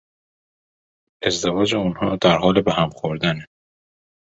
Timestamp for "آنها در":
1.75-2.37